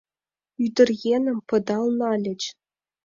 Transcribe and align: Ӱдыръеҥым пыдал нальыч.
Ӱдыръеҥым 0.63 1.37
пыдал 1.47 1.85
нальыч. 1.99 2.41